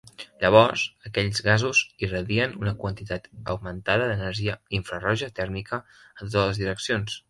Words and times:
Llavors, 0.43 0.85
aquells 1.09 1.41
gasos 1.47 1.81
irradien 2.07 2.57
una 2.63 2.75
quantitat 2.81 3.31
augmentada 3.55 4.11
d'energia 4.13 4.59
infraroja 4.83 5.35
tèrmica 5.43 5.85
en 5.87 6.23
totes 6.23 6.47
les 6.47 6.65
direccions. 6.69 7.19